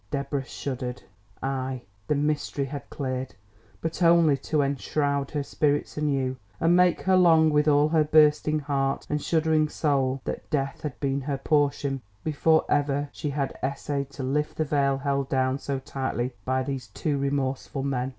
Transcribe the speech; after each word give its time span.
Deborah 0.09 0.43
shuddered. 0.43 1.03
Aye, 1.43 1.83
the 2.07 2.15
mystery 2.15 2.65
had 2.65 2.89
cleared, 2.89 3.35
but 3.81 4.01
only 4.01 4.35
to 4.35 4.63
enshroud 4.63 5.29
her 5.29 5.43
spirits 5.43 5.95
anew 5.95 6.37
and 6.59 6.75
make 6.75 7.01
her 7.01 7.15
long 7.15 7.51
with 7.51 7.67
all 7.67 7.89
her 7.89 8.03
bursting 8.03 8.57
heart 8.57 9.05
and 9.11 9.21
shuddering 9.21 9.69
soul 9.69 10.19
that 10.25 10.49
death 10.49 10.81
had 10.81 10.99
been 10.99 11.21
her 11.21 11.37
portion 11.37 12.01
before 12.23 12.65
ever 12.67 13.09
she 13.11 13.29
had 13.29 13.55
essayed 13.61 14.09
to 14.09 14.23
lift 14.23 14.57
the 14.57 14.65
veil 14.65 14.97
held 14.97 15.29
down 15.29 15.59
so 15.59 15.77
tightly 15.77 16.33
by 16.45 16.63
these 16.63 16.87
two 16.87 17.19
remorseful 17.19 17.83
men. 17.83 18.09